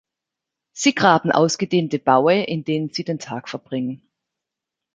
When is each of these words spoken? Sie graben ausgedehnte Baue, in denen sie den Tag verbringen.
Sie 0.73 0.95
graben 0.95 1.31
ausgedehnte 1.31 1.99
Baue, 1.99 2.41
in 2.45 2.63
denen 2.63 2.89
sie 2.89 3.03
den 3.03 3.19
Tag 3.19 3.47
verbringen. 3.47 4.01